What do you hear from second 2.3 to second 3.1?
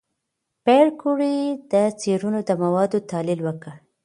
د موادو